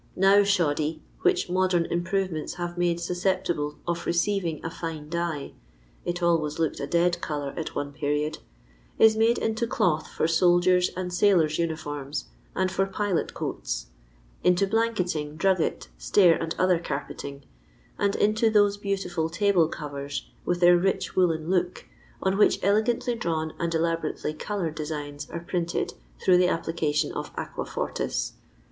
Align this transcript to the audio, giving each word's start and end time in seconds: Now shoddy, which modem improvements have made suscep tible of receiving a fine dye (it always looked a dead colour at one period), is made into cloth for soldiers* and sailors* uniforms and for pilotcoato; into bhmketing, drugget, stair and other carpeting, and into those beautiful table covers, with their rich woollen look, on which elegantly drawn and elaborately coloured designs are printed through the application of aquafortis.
Now 0.15 0.41
shoddy, 0.43 1.03
which 1.21 1.47
modem 1.47 1.85
improvements 1.85 2.55
have 2.55 2.75
made 2.75 2.97
suscep 2.97 3.43
tible 3.45 3.75
of 3.87 4.07
receiving 4.07 4.59
a 4.65 4.71
fine 4.71 5.09
dye 5.09 5.53
(it 6.05 6.23
always 6.23 6.57
looked 6.57 6.79
a 6.79 6.87
dead 6.87 7.21
colour 7.21 7.53
at 7.55 7.75
one 7.75 7.93
period), 7.93 8.39
is 8.97 9.15
made 9.15 9.37
into 9.37 9.67
cloth 9.67 10.07
for 10.07 10.27
soldiers* 10.27 10.89
and 10.97 11.13
sailors* 11.13 11.59
uniforms 11.59 12.25
and 12.55 12.71
for 12.71 12.87
pilotcoato; 12.87 13.85
into 14.43 14.65
bhmketing, 14.65 15.37
drugget, 15.37 15.89
stair 15.99 16.33
and 16.33 16.55
other 16.57 16.79
carpeting, 16.79 17.43
and 17.99 18.15
into 18.15 18.49
those 18.49 18.77
beautiful 18.77 19.29
table 19.29 19.67
covers, 19.67 20.31
with 20.45 20.61
their 20.61 20.77
rich 20.79 21.15
woollen 21.15 21.47
look, 21.47 21.85
on 22.23 22.39
which 22.39 22.57
elegantly 22.63 23.13
drawn 23.13 23.53
and 23.59 23.75
elaborately 23.75 24.33
coloured 24.33 24.73
designs 24.73 25.29
are 25.29 25.41
printed 25.41 25.93
through 26.19 26.37
the 26.37 26.47
application 26.47 27.11
of 27.11 27.31
aquafortis. 27.35 28.31